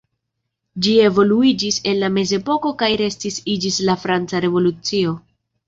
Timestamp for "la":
2.05-2.09, 3.91-3.99